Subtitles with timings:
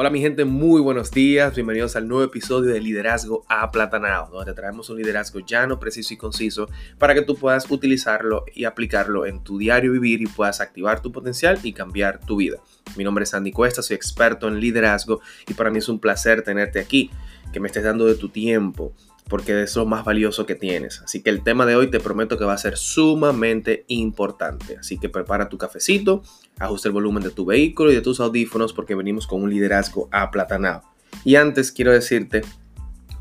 [0.00, 4.88] Hola mi gente, muy buenos días, bienvenidos al nuevo episodio de Liderazgo Aplatanado, donde traemos
[4.88, 9.58] un liderazgo llano, preciso y conciso para que tú puedas utilizarlo y aplicarlo en tu
[9.58, 12.60] diario vivir y puedas activar tu potencial y cambiar tu vida.
[12.96, 16.40] Mi nombre es Andy Cuesta, soy experto en liderazgo y para mí es un placer
[16.40, 17.10] tenerte aquí,
[17.52, 18.94] que me estés dando de tu tiempo,
[19.30, 21.00] porque es lo más valioso que tienes.
[21.00, 24.76] Así que el tema de hoy te prometo que va a ser sumamente importante.
[24.76, 26.22] Así que prepara tu cafecito,
[26.58, 30.08] ajusta el volumen de tu vehículo y de tus audífonos porque venimos con un liderazgo
[30.10, 30.82] aplatanado.
[31.24, 32.42] Y antes quiero decirte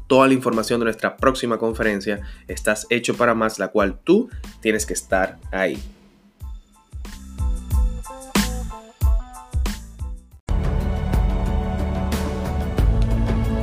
[0.08, 4.30] toda la información de nuestra próxima conferencia, Estás hecho para más, la cual tú
[4.62, 5.78] tienes que estar ahí.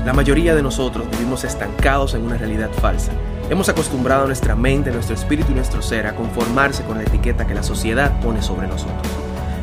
[0.07, 3.11] La mayoría de nosotros vivimos estancados en una realidad falsa.
[3.51, 7.45] Hemos acostumbrado a nuestra mente, nuestro espíritu y nuestro ser a conformarse con la etiqueta
[7.45, 9.05] que la sociedad pone sobre nosotros.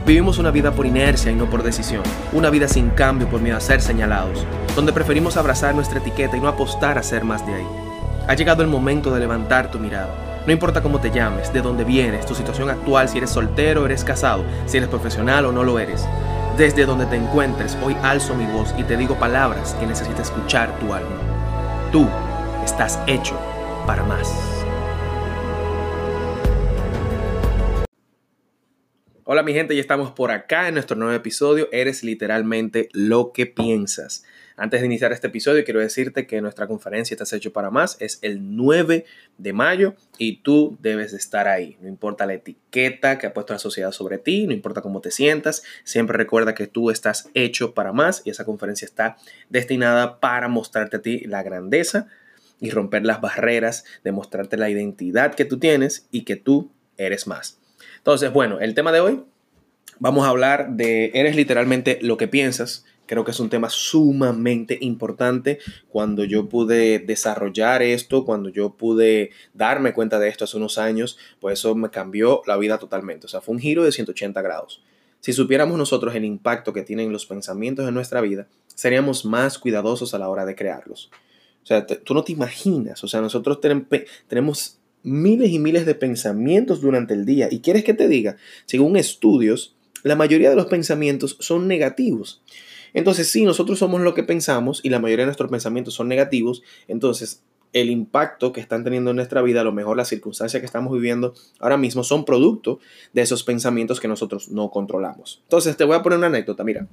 [0.06, 3.56] Vivimos una vida por inercia y no por decisión, una vida sin cambio por miedo
[3.56, 7.54] a ser señalados, donde preferimos abrazar nuestra etiqueta y no apostar a ser más de
[7.54, 7.68] ahí.
[8.28, 10.42] Ha llegado el momento de levantar tu mirada.
[10.46, 14.04] No importa cómo te llames, de dónde vienes, tu situación actual, si eres soltero eres
[14.04, 16.06] casado, si eres profesional o no lo eres.
[16.58, 20.78] Desde donde te encuentres, hoy alzo mi voz y te digo palabras que necesita escuchar
[20.78, 21.18] tu alma.
[21.92, 22.08] Tú
[22.64, 23.36] estás hecho
[23.88, 24.63] para más.
[29.34, 31.68] Hola mi gente, ya estamos por acá en nuestro nuevo episodio.
[31.72, 34.24] Eres literalmente lo que piensas.
[34.58, 38.20] Antes de iniciar este episodio, quiero decirte que nuestra conferencia Estás hecho para más es
[38.22, 39.06] el 9
[39.40, 41.78] de mayo y tú debes de estar ahí.
[41.82, 45.10] No importa la etiqueta que ha puesto la sociedad sobre ti, no importa cómo te
[45.10, 49.18] sientas, siempre recuerda que tú estás hecho para más y esa conferencia está
[49.50, 52.06] destinada para mostrarte a ti la grandeza
[52.60, 57.63] y romper las barreras, demostrarte la identidad que tú tienes y que tú eres más.
[58.04, 59.24] Entonces, bueno, el tema de hoy,
[60.00, 64.78] vamos a hablar de eres literalmente lo que piensas Creo que es un tema sumamente
[64.82, 65.60] importante.
[65.90, 71.18] Cuando yo pude desarrollar esto, cuando yo pude darme cuenta de esto hace unos años,
[71.40, 73.26] pues eso me cambió la vida totalmente.
[73.26, 74.82] O sea, fue un giro de 180 grados.
[75.20, 80.14] Si supiéramos nosotros el impacto que tienen los pensamientos en nuestra vida, seríamos más cuidadosos
[80.14, 81.12] a la hora de crearlos.
[81.64, 83.04] O sea, tú no te imaginas.
[83.04, 83.60] O sea, nosotros
[84.28, 87.48] tenemos miles y miles de pensamientos durante el día.
[87.52, 88.38] ¿Y quieres que te diga?
[88.66, 92.42] Según estudios, la mayoría de los pensamientos son negativos.
[92.94, 96.64] Entonces, si nosotros somos lo que pensamos y la mayoría de nuestros pensamientos son negativos,
[96.88, 97.44] entonces
[97.74, 100.94] el impacto que están teniendo en nuestra vida, a lo mejor las circunstancias que estamos
[100.94, 102.80] viviendo ahora mismo son producto
[103.14, 105.42] de esos pensamientos que nosotros no controlamos.
[105.44, 106.88] Entonces, te voy a poner una anécdota, mira.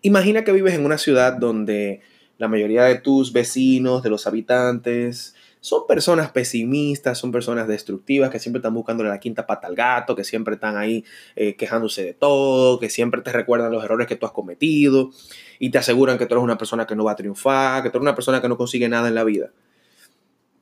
[0.00, 2.00] Imagina que vives en una ciudad donde
[2.38, 8.38] la mayoría de tus vecinos, de los habitantes, son personas pesimistas, son personas destructivas que
[8.38, 12.12] siempre están buscándole la quinta pata al gato, que siempre están ahí eh, quejándose de
[12.12, 15.10] todo, que siempre te recuerdan los errores que tú has cometido
[15.58, 17.96] y te aseguran que tú eres una persona que no va a triunfar, que tú
[17.96, 19.52] eres una persona que no consigue nada en la vida.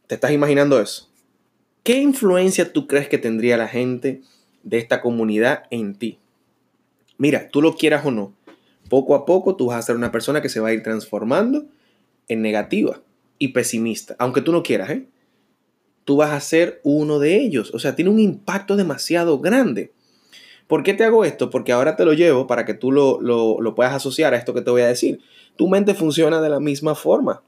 [0.06, 1.10] ¿Te estás imaginando eso?
[1.82, 4.22] ¿Qué influencia tú crees que tendría la gente
[4.62, 6.20] de esta comunidad en ti?
[7.18, 8.34] Mira, tú lo quieras o no,
[8.88, 11.66] poco a poco tú vas a ser una persona que se va a ir transformando
[12.28, 13.02] en negativa
[13.42, 15.08] y pesimista, aunque tú no quieras, ¿eh?
[16.04, 17.74] Tú vas a ser uno de ellos.
[17.74, 19.92] O sea, tiene un impacto demasiado grande.
[20.68, 21.50] ¿Por qué te hago esto?
[21.50, 24.60] Porque ahora te lo llevo para que tú lo, lo puedas asociar a esto que
[24.60, 25.18] te voy a decir.
[25.56, 27.42] Tu mente funciona de la misma forma.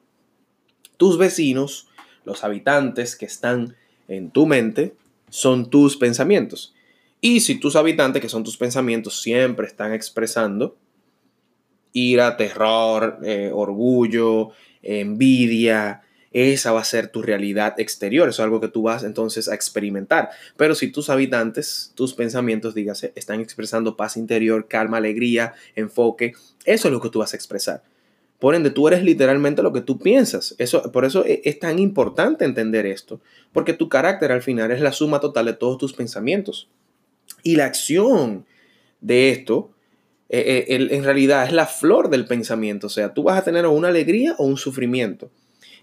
[0.96, 1.86] Tus vecinos,
[2.24, 3.76] los habitantes que están
[4.08, 4.96] en tu mente,
[5.28, 6.74] son tus pensamientos.
[7.20, 10.76] Y si tus habitantes, que son tus pensamientos, siempre están expresando
[11.94, 14.50] ira, terror, eh, orgullo,
[14.84, 16.02] envidia,
[16.34, 19.54] esa va a ser tu realidad exterior, eso es algo que tú vas entonces a
[19.54, 20.30] experimentar.
[20.56, 26.34] Pero si tus habitantes, tus pensamientos, dígase, están expresando paz interior, calma, alegría, enfoque,
[26.64, 27.84] eso es lo que tú vas a expresar.
[28.40, 30.56] Por ende, tú eres literalmente lo que tú piensas.
[30.58, 33.20] Eso, por eso e, es tan importante entender esto,
[33.52, 36.68] porque tu carácter al final es la suma total de todos tus pensamientos.
[37.44, 38.44] Y la acción
[39.00, 39.70] de esto
[40.40, 42.88] eh, eh, en realidad es la flor del pensamiento.
[42.88, 45.30] O sea, tú vas a tener una alegría o un sufrimiento.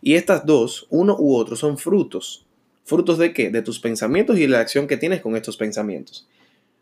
[0.01, 2.45] Y estas dos, uno u otro, son frutos.
[2.83, 3.49] ¿Frutos de qué?
[3.49, 6.27] De tus pensamientos y la acción que tienes con estos pensamientos.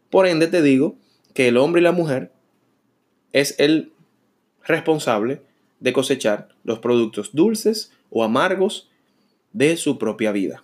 [0.09, 0.95] Por ende, te digo
[1.33, 2.31] que el hombre y la mujer
[3.33, 3.91] es el
[4.63, 5.41] responsable
[5.79, 8.89] de cosechar los productos dulces o amargos
[9.53, 10.63] de su propia vida.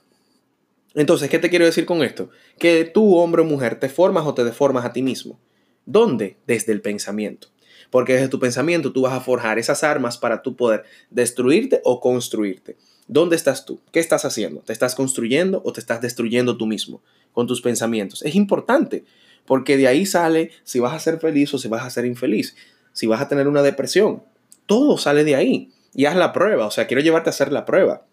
[0.96, 2.30] Entonces, ¿qué te quiero decir con esto?
[2.58, 5.40] Que tú, hombre o mujer, te formas o te deformas a ti mismo.
[5.86, 6.38] ¿Dónde?
[6.48, 7.50] Desde el pensamiento.
[7.90, 12.00] Porque desde tu pensamiento tú vas a forjar esas armas para tú poder destruirte o
[12.00, 12.78] construirte.
[13.08, 13.80] ¿Dónde estás tú?
[13.92, 14.62] ¿Qué estás haciendo?
[14.62, 17.04] ¿Te estás construyendo o te estás destruyendo tú mismo
[17.34, 18.24] con tus pensamientos?
[18.24, 19.06] Es importante
[19.46, 22.56] porque de ahí sale si vas a ser feliz o si vas a ser infeliz.
[22.94, 24.24] si vas a tener una depresión.
[24.66, 25.72] Todo sale de ahí.
[25.94, 26.66] Y haz la prueba.
[26.66, 28.06] O sea, quiero llevarte a hacer la prueba.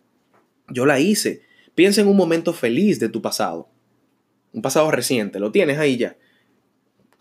[0.69, 1.43] Yo la hice.
[1.77, 3.69] Piensa en un momento feliz de tu pasado.
[4.53, 5.39] Un pasado reciente.
[5.39, 6.17] Lo tienes ahí ya.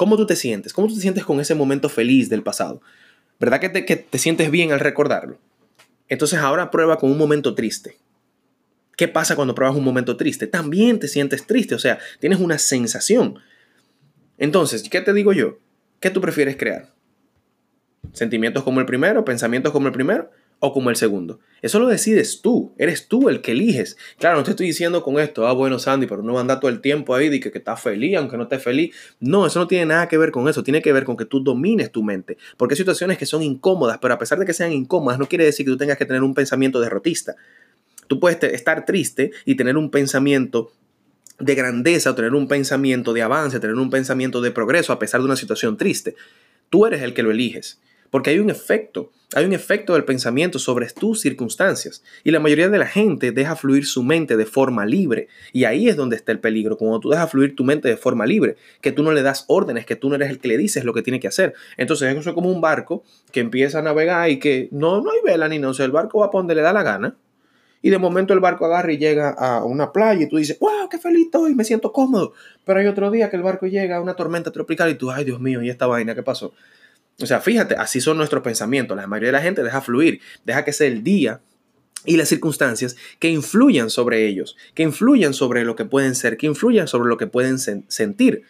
[0.01, 0.73] ¿Cómo tú te sientes?
[0.73, 2.81] ¿Cómo tú te sientes con ese momento feliz del pasado?
[3.39, 5.37] ¿Verdad que te, que te sientes bien al recordarlo?
[6.09, 7.99] Entonces ahora prueba con un momento triste.
[8.97, 10.47] ¿Qué pasa cuando pruebas un momento triste?
[10.47, 13.37] También te sientes triste, o sea, tienes una sensación.
[14.39, 15.59] Entonces, ¿qué te digo yo?
[15.99, 16.91] ¿Qué tú prefieres crear?
[18.11, 19.23] ¿Sentimientos como el primero?
[19.23, 20.31] ¿Pensamientos como el primero?
[20.63, 21.39] ¿O como el segundo?
[21.63, 23.97] Eso lo decides tú, eres tú el que eliges.
[24.19, 26.59] Claro, no te estoy diciendo con esto, ah, bueno, Sandy, pero no va a andar
[26.59, 28.95] todo el tiempo ahí de que, que estás feliz, aunque no estés feliz.
[29.19, 31.39] No, eso no tiene nada que ver con eso, tiene que ver con que tú
[31.39, 32.37] domines tu mente.
[32.57, 35.45] Porque hay situaciones que son incómodas, pero a pesar de que sean incómodas, no quiere
[35.45, 37.35] decir que tú tengas que tener un pensamiento derrotista.
[38.05, 40.71] Tú puedes estar triste y tener un pensamiento
[41.39, 45.21] de grandeza o tener un pensamiento de avance, tener un pensamiento de progreso a pesar
[45.21, 46.15] de una situación triste.
[46.69, 47.79] Tú eres el que lo eliges.
[48.11, 52.03] Porque hay un efecto, hay un efecto del pensamiento sobre tus circunstancias.
[52.25, 55.29] Y la mayoría de la gente deja fluir su mente de forma libre.
[55.53, 58.25] Y ahí es donde está el peligro, cuando tú dejas fluir tu mente de forma
[58.25, 60.83] libre, que tú no le das órdenes, que tú no eres el que le dices
[60.83, 61.53] lo que tiene que hacer.
[61.77, 65.19] Entonces eso es como un barco que empieza a navegar y que no, no hay
[65.23, 67.15] vela ni no, o sea, el barco va a donde le da la gana.
[67.81, 70.87] Y de momento el barco agarra y llega a una playa y tú dices, wow,
[70.89, 72.33] qué feliz estoy, me siento cómodo.
[72.63, 75.23] Pero hay otro día que el barco llega a una tormenta tropical y tú, ay
[75.23, 76.53] Dios mío, ¿y esta vaina qué pasó?
[77.19, 78.97] O sea, fíjate, así son nuestros pensamientos.
[78.97, 81.41] La mayoría de la gente deja fluir, deja que sea el día
[82.05, 86.47] y las circunstancias que influyan sobre ellos, que influyan sobre lo que pueden ser, que
[86.47, 88.43] influyan sobre lo que pueden sentir.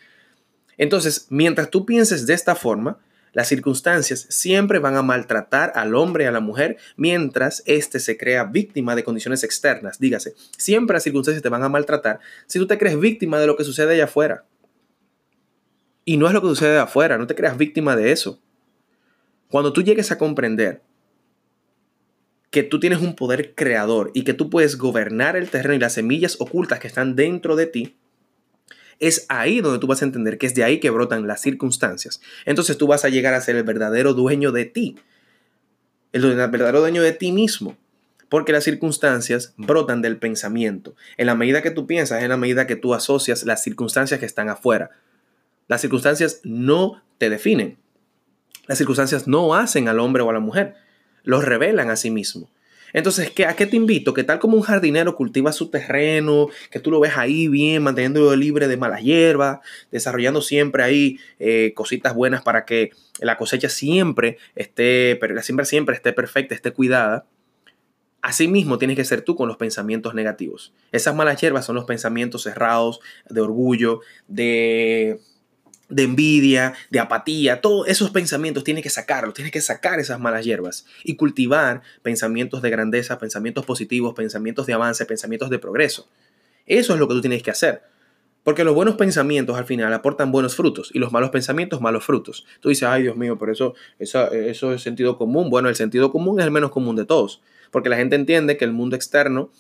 [0.78, 3.00] Entonces, mientras tú pienses de esta forma,
[3.34, 8.18] las circunstancias siempre van a maltratar al hombre y a la mujer mientras éste se
[8.18, 10.00] crea víctima de condiciones externas.
[10.00, 13.56] Dígase, siempre las circunstancias te van a maltratar si tú te crees víctima de lo
[13.56, 14.46] que sucede allá afuera.
[16.04, 18.42] Y no es lo que sucede afuera, no te creas víctima de eso.
[19.52, 20.82] Cuando tú llegues a comprender
[22.50, 25.94] que tú tienes un poder creador y que tú puedes gobernar el terreno y las
[25.94, 27.98] semillas ocultas que están dentro de ti,
[29.00, 32.22] es ahí donde tú vas a entender que es de ahí que brotan las circunstancias.
[32.46, 34.96] Entonces tú vas a llegar a ser el verdadero dueño de ti,
[36.14, 37.78] el verdadero dueño de ti mismo.
[38.30, 40.96] Porque las circunstancias brotan del pensamiento.
[41.18, 44.26] En la medida que tú piensas, en la medida que tú asocias las circunstancias que
[44.26, 44.92] están afuera.
[45.68, 47.81] Las circunstancias no te definen.
[48.68, 50.76] Las circunstancias no hacen al hombre o a la mujer.
[51.24, 52.50] Los revelan a sí mismo.
[52.94, 54.14] Entonces, ¿qué, ¿a qué te invito?
[54.14, 58.36] Que tal como un jardinero cultiva su terreno, que tú lo ves ahí bien, manteniéndolo
[58.36, 59.60] libre de malas hierbas,
[59.92, 65.96] desarrollando siempre ahí eh, cositas buenas para que la cosecha siempre esté, la siembra siempre
[65.96, 67.26] esté perfecta, esté cuidada.
[68.22, 70.74] Así mismo tienes que ser tú con los pensamientos negativos.
[70.92, 75.20] Esas malas hierbas son los pensamientos cerrados, de orgullo, de
[75.92, 80.46] de envidia, de apatía, todos esos pensamientos tienes que sacarlos, tienes que sacar esas malas
[80.46, 86.10] hierbas y cultivar pensamientos de grandeza, pensamientos positivos, pensamientos de avance, pensamientos de progreso.
[86.66, 87.84] Eso es lo que tú tienes que hacer.
[88.44, 92.46] Porque los buenos pensamientos al final aportan buenos frutos y los malos pensamientos malos frutos.
[92.60, 95.52] Tú dices, ay Dios mío, pero eso, eso, es sentido común.
[95.52, 97.42] Bueno, el sentido común es el menos común de todos.
[97.70, 99.52] Porque la gente entiende que el mundo externo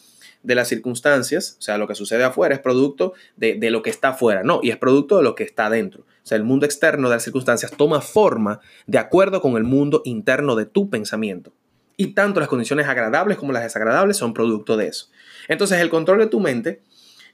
[0.41, 3.91] de las circunstancias, o sea, lo que sucede afuera es producto de, de, lo que
[3.91, 6.03] está afuera, no, y es producto de lo que está dentro.
[6.23, 10.01] O sea, el mundo externo de las circunstancias toma forma de acuerdo con el mundo
[10.05, 11.51] interno de tu pensamiento.
[11.97, 15.07] Y tanto las condiciones agradables como las desagradables son producto de eso.
[15.47, 16.81] Entonces, el control de tu mente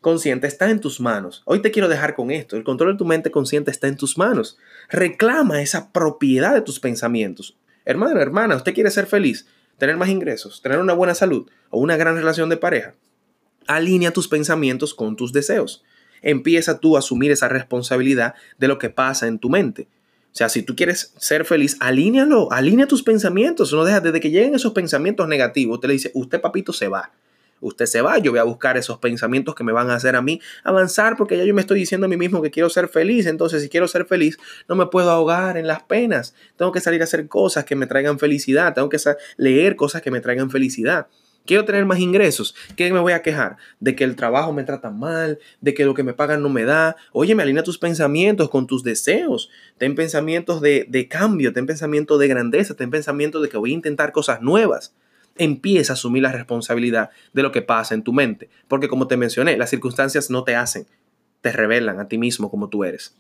[0.01, 1.41] consciente está en tus manos.
[1.45, 2.55] Hoy te quiero dejar con esto.
[2.55, 4.57] El control de tu mente consciente está en tus manos.
[4.89, 7.57] Reclama esa propiedad de tus pensamientos.
[7.85, 11.97] Hermano, hermana, usted quiere ser feliz tener más ingresos, tener una buena salud o una
[11.97, 12.95] gran relación de pareja,
[13.67, 15.83] alinea tus pensamientos con tus deseos.
[16.21, 19.87] Empieza tú a asumir esa responsabilidad de lo que pasa en tu mente.
[20.31, 23.73] O sea, si tú quieres ser feliz, alínealo, alinea tus pensamientos.
[23.73, 27.11] No deja desde que lleguen esos pensamientos negativos, usted le dice, usted papito se va.
[27.59, 30.21] Usted se va, yo voy a buscar esos pensamientos que me van a hacer a
[30.21, 33.25] mí avanzar porque ya yo me estoy diciendo a mí mismo que quiero ser feliz.
[33.25, 34.37] Entonces, si quiero ser feliz,
[34.69, 36.35] no me puedo ahogar en las penas.
[36.55, 38.75] Tengo que salir a hacer cosas que me traigan felicidad.
[38.75, 38.99] Tengo que
[39.37, 41.07] leer cosas que me traigan felicidad.
[41.47, 42.53] Quiero tener más ingresos.
[42.75, 43.57] ¿Qué me voy a quejar?
[43.79, 46.65] De que el trabajo me trata mal, de que lo que me pagan no me
[46.65, 46.97] da.
[47.13, 49.49] Oye, me alinea tus pensamientos con tus deseos.
[49.77, 53.75] Ten pensamientos de, de cambio, ten pensamientos de grandeza, ten pensamientos de que voy a
[53.75, 54.93] intentar cosas nuevas
[55.39, 58.49] empieza a asumir la responsabilidad de lo que pasa en tu mente.
[58.67, 60.87] Porque como te mencioné, las circunstancias no te hacen,
[61.41, 63.15] te revelan a ti mismo como tú eres.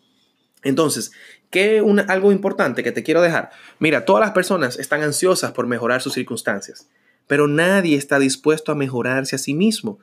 [0.63, 1.11] Entonces,
[1.49, 3.51] ¿qué algo importante que te quiero dejar?
[3.79, 6.89] Mira, todas las personas están ansiosas por mejorar sus circunstancias,
[7.27, 9.99] pero nadie está dispuesto a mejorarse a sí mismo.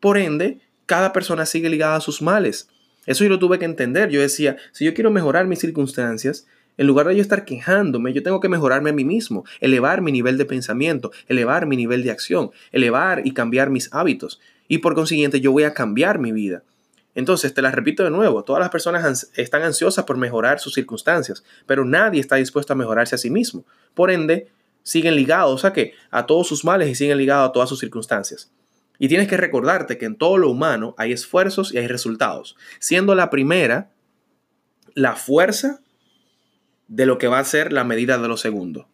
[0.00, 2.68] Por ende, cada persona sigue ligada a sus males.
[3.06, 4.08] Eso yo lo tuve que entender.
[4.10, 8.22] Yo decía, si yo quiero mejorar mis circunstancias, En lugar de yo estar quejándome, yo
[8.22, 12.10] tengo que mejorarme a mí mismo, elevar mi nivel de pensamiento, elevar mi nivel de
[12.10, 14.40] acción, elevar y cambiar mis hábitos.
[14.66, 16.64] Y por consiguiente yo voy a cambiar mi vida.
[17.14, 21.44] Entonces, te la repito de nuevo, todas las personas están ansiosas por mejorar sus circunstancias,
[21.64, 23.64] pero nadie está dispuesto a mejorarse a sí mismo.
[23.94, 24.48] Por ende,
[24.84, 25.94] siguen ligados a qué?
[26.12, 28.52] A todos sus males y siguen ligados a todas sus circunstancias.
[29.00, 33.16] Y tienes que recordarte que en todo lo humano hay esfuerzos y hay resultados, siendo
[33.16, 33.90] la primera
[34.94, 35.80] la fuerza
[36.86, 38.88] de lo que va a ser la medida de lo segundo.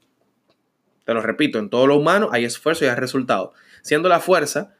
[1.04, 4.74] Te lo repito, en todo lo humano hay esfuerzo y hay resultado, siendo la fuerza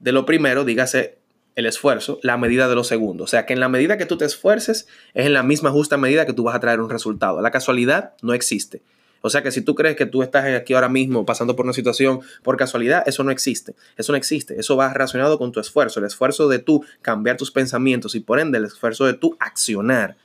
[0.00, 1.18] de lo primero, dígase
[1.54, 3.24] el esfuerzo, la medida de lo segundo.
[3.24, 5.96] O sea que en la medida que tú te esfuerces, es en la misma justa
[5.96, 7.40] medida que tú vas a traer un resultado.
[7.40, 8.82] La casualidad no existe.
[9.26, 11.72] O sea que si tú crees que tú estás aquí ahora mismo pasando por una
[11.72, 13.74] situación por casualidad, eso no existe.
[13.96, 14.60] Eso no existe.
[14.60, 18.38] Eso va relacionado con tu esfuerzo, el esfuerzo de tú cambiar tus pensamientos y por
[18.38, 20.18] ende el esfuerzo de tú accionar.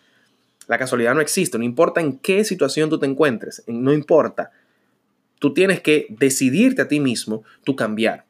[0.68, 4.52] La casualidad no existe, no importa en qué situación tú te encuentres, no importa.
[5.40, 8.26] Tú tienes que decidirte a ti mismo, tú cambiar.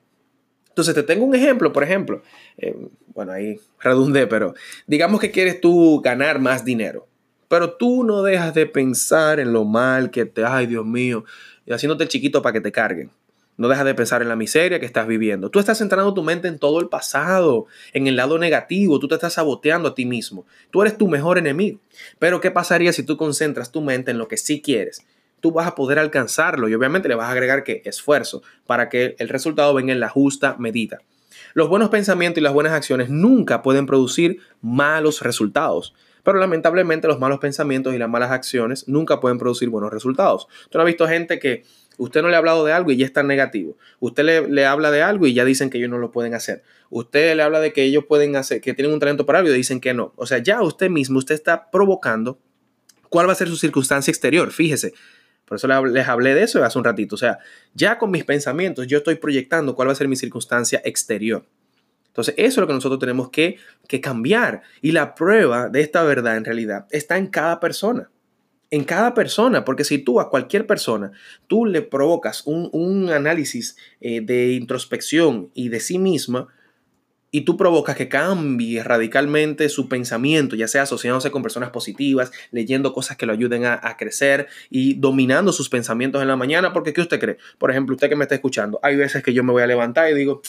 [0.67, 2.21] Entonces te tengo un ejemplo, por ejemplo,
[2.59, 2.75] eh,
[3.15, 4.53] bueno, ahí redundé, pero
[4.85, 7.08] digamos que quieres tú ganar más dinero,
[7.49, 11.25] pero tú no dejas de pensar en lo mal que te, ay Dios mío,
[11.65, 13.11] y haciéndote chiquito para que te carguen.
[13.57, 15.49] No dejas de pensar en la miseria que estás viviendo.
[15.49, 18.99] Tú estás centrando tu mente en todo el pasado, en el lado negativo.
[18.99, 20.45] Tú te estás saboteando a ti mismo.
[20.71, 21.81] Tú eres tu mejor enemigo.
[22.19, 25.05] Pero ¿qué pasaría si tú concentras tu mente en lo que sí quieres?
[25.41, 29.17] Tú vas a poder alcanzarlo y obviamente le vas a agregar que esfuerzo para que
[29.19, 30.99] el resultado venga en la justa medida.
[31.53, 35.93] Los buenos pensamientos y las buenas acciones nunca pueden producir malos resultados.
[36.29, 40.47] Pero lamentablemente los malos pensamientos y las malas acciones nunca pueden producir buenos resultados.
[40.69, 41.63] Tú no has visto gente que
[41.97, 43.75] Usted no le ha hablado de algo y ya está negativo.
[43.99, 46.61] Usted le, habla de algo y ya dicen que ellos no lo pueden hacer.
[46.91, 49.55] Usted le habla de que ellos pueden hacer, que tienen un talento para algo y
[49.55, 50.13] dicen que no.
[50.17, 52.37] O sea, ya usted mismo, usted está provocando
[53.09, 54.51] cuál va a ser su circunstancia exterior.
[54.51, 54.93] Fíjese.
[55.45, 57.15] Por eso les hablé de eso hace un ratito.
[57.15, 57.39] O sea,
[57.73, 61.43] ya con mis pensamientos yo estoy proyectando cuál va a ser mi circunstancia exterior.
[62.09, 64.61] Entonces, eso es lo que nosotros tenemos que, que cambiar.
[64.81, 68.09] Y la prueba de esta verdad en realidad está en cada persona
[68.71, 71.11] en cada persona, porque si tú a cualquier persona,
[71.47, 76.47] tú le provocas un, análisis eh, de introspección y de sí misma,
[77.31, 82.91] y tú provocas que cambie radicalmente su pensamiento, ya sea asociándose con personas positivas, leyendo
[82.91, 86.91] cosas que lo ayuden a, a, crecer y dominando sus pensamientos en la mañana, porque
[86.91, 87.37] ¿qué usted cree?
[87.59, 90.09] Por ejemplo, usted que me está escuchando, hay veces que yo me voy a levantar
[90.09, 90.41] y digo,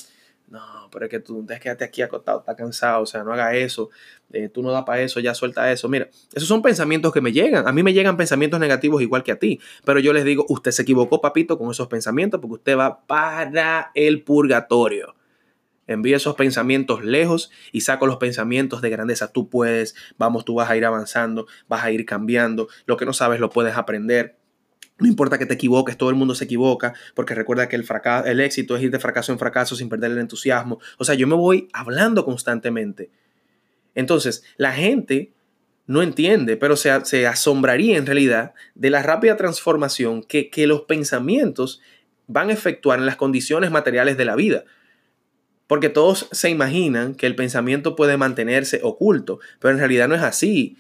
[0.51, 3.89] no, pero es que tú quédate aquí acostado, está cansado, o sea, no haga eso,
[4.33, 5.89] eh, tú no da para eso, ya suelta eso.
[5.89, 7.69] Mira, esos son pensamientos que me llegan.
[7.69, 10.73] A mí me llegan pensamientos negativos igual que a ti, pero yo les digo, usted
[10.73, 15.15] se equivocó, papito, con esos pensamientos porque usted va para el purgatorio.
[15.87, 19.33] Envíe esos pensamientos lejos y saco los pensamientos de grandeza.
[19.33, 22.69] Tú puedes, vamos, tú vas a ir avanzando, vas a ir cambiando.
[22.87, 24.40] Lo que no sabes lo puedes aprender.
[25.01, 28.27] No importa que te equivoques, todo el mundo se equivoca, porque recuerda que el, fracaso,
[28.27, 30.79] el éxito es ir de fracaso en fracaso sin perder el entusiasmo.
[30.99, 33.11] O sea, yo me voy hablando constantemente.
[33.95, 35.33] Entonces, la gente
[35.87, 40.83] no entiende, pero se, se asombraría en realidad de la rápida transformación que, que los
[40.83, 41.81] pensamientos
[42.29, 44.65] van a efectuar en las condiciones materiales de la vida.
[45.67, 50.23] Porque todos se imaginan que el pensamiento puede mantenerse oculto, pero en realidad no es
[50.23, 50.77] así.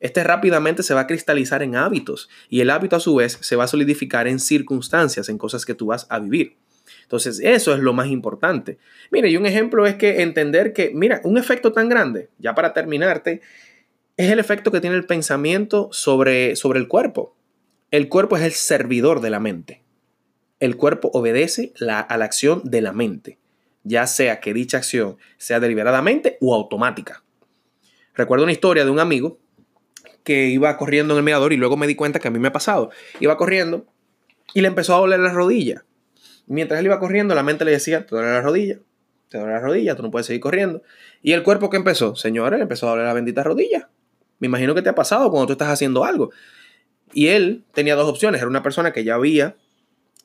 [0.00, 3.56] Este rápidamente se va a cristalizar en hábitos y el hábito a su vez se
[3.56, 6.56] va a solidificar en circunstancias, en cosas que tú vas a vivir.
[7.02, 8.78] Entonces, eso es lo más importante.
[9.10, 12.72] Mire, y un ejemplo es que entender que, mira, un efecto tan grande, ya para
[12.72, 13.42] terminarte,
[14.16, 17.36] es el efecto que tiene el pensamiento sobre, sobre el cuerpo.
[17.90, 19.82] El cuerpo es el servidor de la mente.
[20.60, 23.38] El cuerpo obedece a la acción de la mente,
[23.82, 27.22] ya sea que dicha acción sea deliberadamente o automática.
[28.14, 29.38] Recuerdo una historia de un amigo
[30.24, 32.48] que iba corriendo en el mirador y luego me di cuenta que a mí me
[32.48, 32.90] ha pasado.
[33.20, 33.86] Iba corriendo
[34.54, 35.84] y le empezó a doler la rodilla.
[36.46, 38.78] Mientras él iba corriendo, la mente le decía, te duele la rodilla,
[39.28, 40.82] te duele la rodilla, tú no puedes seguir corriendo.
[41.22, 43.88] Y el cuerpo que empezó, señores, le empezó a doler la bendita rodilla.
[44.40, 46.30] Me imagino que te ha pasado cuando tú estás haciendo algo.
[47.12, 48.40] Y él tenía dos opciones.
[48.40, 49.56] Era una persona que ya había,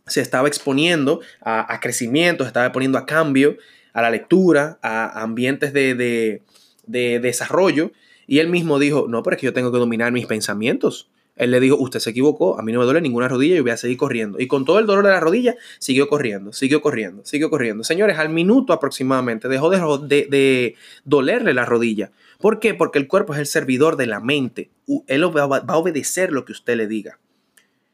[0.07, 3.57] se estaba exponiendo a, a crecimiento, se estaba poniendo a cambio,
[3.93, 6.41] a la lectura, a ambientes de,
[6.87, 7.91] de desarrollo.
[8.27, 11.09] Y él mismo dijo, no, pero es que yo tengo que dominar mis pensamientos.
[11.35, 13.71] Él le dijo, usted se equivocó, a mí no me duele ninguna rodilla y voy
[13.71, 14.39] a seguir corriendo.
[14.39, 17.83] Y con todo el dolor de la rodilla, siguió corriendo, siguió corriendo, siguió corriendo.
[17.83, 22.11] Señores, al minuto aproximadamente dejó de, de, dolerle la rodilla.
[22.39, 22.73] ¿Por qué?
[22.73, 24.69] Porque el cuerpo es el servidor de la mente.
[25.07, 27.19] Él va a obedecer lo que usted le diga.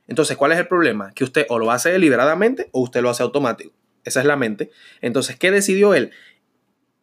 [0.08, 1.12] Entonces, ¿cuál es el problema?
[1.14, 3.72] Que usted o lo hace deliberadamente o usted lo hace automático.
[4.04, 4.72] Esa es la mente.
[5.02, 6.12] Entonces, ¿qué decidió él?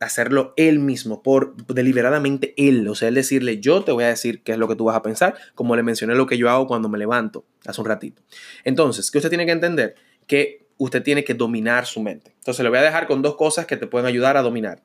[0.01, 2.87] Hacerlo él mismo, por deliberadamente él.
[2.89, 4.97] O sea, él decirle, yo te voy a decir qué es lo que tú vas
[4.97, 8.23] a pensar, como le mencioné lo que yo hago cuando me levanto hace un ratito.
[8.65, 12.33] Entonces, que usted tiene que entender que usted tiene que dominar su mente.
[12.39, 14.83] Entonces, le voy a dejar con dos cosas que te pueden ayudar a dominar.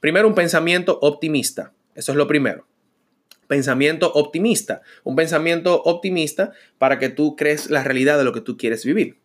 [0.00, 1.72] Primero, un pensamiento optimista.
[1.94, 2.66] Eso es lo primero.
[3.46, 4.82] Pensamiento optimista.
[5.04, 9.18] Un pensamiento optimista para que tú crees la realidad de lo que tú quieres vivir.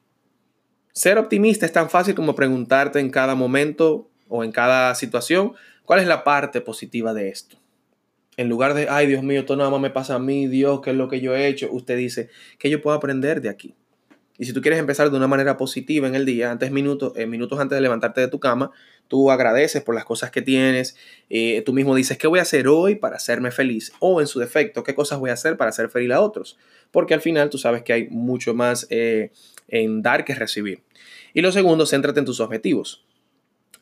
[0.94, 5.54] Ser optimista es tan fácil como preguntarte en cada momento o en cada situación
[5.86, 7.58] cuál es la parte positiva de esto.
[8.38, 10.92] En lugar de, ay Dios mío, todo nada más me pasa a mí, Dios, ¿qué
[10.92, 11.68] es lo que yo he hecho?
[11.72, 13.76] Usted dice, ¿qué yo puedo aprender de aquí?
[14.38, 17.28] Y si tú quieres empezar de una manera positiva en el día, antes minutos, eh,
[17.28, 18.72] minutos antes de levantarte de tu cama,
[19.10, 20.96] tú agradeces por las cosas que tienes,
[21.30, 23.92] eh, tú mismo dices, ¿qué voy a hacer hoy para hacerme feliz?
[24.00, 26.58] O en su defecto, ¿qué cosas voy a hacer para hacer feliz a otros?
[26.90, 29.32] Porque al final tú sabes que hay mucho más eh,
[29.68, 30.82] en dar que recibir.
[31.34, 33.04] Y lo segundo, céntrate en tus objetivos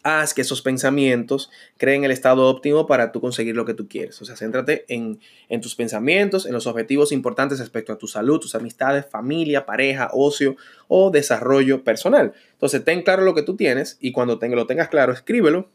[0.04, 4.22] haz que esos pensamientos creen el estado óptimo para tú conseguir lo que tú quieres.
[4.22, 8.40] O sea, céntrate en, en, tus pensamientos, en los objetivos importantes respecto a tu salud,
[8.40, 10.56] tus amistades, familia, pareja, ocio
[10.88, 12.34] o desarrollo personal.
[12.54, 15.70] Entonces, ten claro lo que tú tienes y cuando lo tengas claro, escríbelo.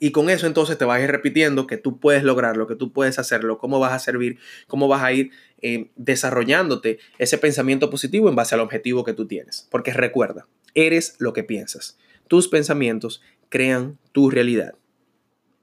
[0.00, 2.92] Y con eso entonces te vas a ir repitiendo que tú puedes lograrlo, que tú
[2.92, 5.30] puedes hacerlo, cómo vas a servir, cómo vas a ir
[5.62, 9.68] eh, desarrollándote ese pensamiento positivo en base al objetivo que tú tienes.
[9.70, 11.96] Porque recuerda, eres lo que piensas.
[12.28, 14.74] Tus pensamientos crean tu realidad.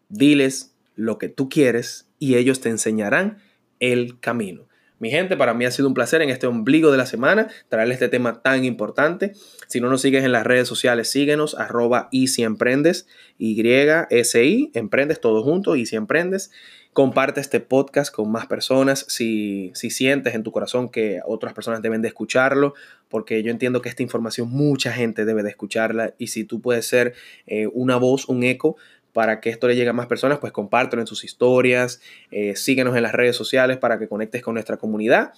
[0.10, 3.38] Diles lo que tú quieres y ellos te enseñarán
[3.80, 4.68] el camino.
[5.02, 7.96] Mi gente, para mí ha sido un placer en este ombligo de la semana traerles
[7.96, 9.34] este tema tan importante.
[9.68, 13.08] Si no nos sigues en las redes sociales, síguenos, arroba y si emprendes,
[13.40, 16.52] Y-S-I, emprendes todo junto, y si emprendes.
[16.94, 21.82] Comparte este podcast con más personas si, si sientes en tu corazón que otras personas
[21.82, 22.74] deben de escucharlo,
[23.08, 26.86] porque yo entiendo que esta información mucha gente debe de escucharla y si tú puedes
[26.86, 27.14] ser
[27.48, 28.76] eh, una voz, un eco
[29.14, 32.96] para que esto le llegue a más personas, pues compártelo en sus historias, eh, síguenos
[32.96, 35.34] en las redes sociales para que conectes con nuestra comunidad.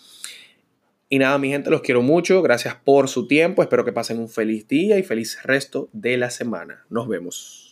[1.10, 2.42] Y nada, mi gente, los quiero mucho.
[2.42, 3.62] Gracias por su tiempo.
[3.62, 6.86] Espero que pasen un feliz día y feliz resto de la semana.
[6.89, 7.62] Nos vemos.